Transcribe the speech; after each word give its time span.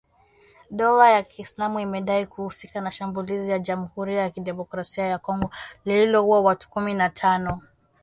Dola 0.71 1.09
ya 1.09 1.23
Kiislamu 1.23 1.79
imedai 1.79 2.25
kuhusika 2.25 2.81
na 2.81 2.91
shambulizi 2.91 3.49
la 3.49 3.59
Jamhuri 3.59 4.15
ya 4.17 4.29
Kidemokrasia 4.29 5.05
ya 5.05 5.17
Kongo 5.19 5.49
lililouwa 5.85 6.41
watu 6.41 6.69
kumi 6.69 6.93
na 6.93 7.09
tano 7.09 7.61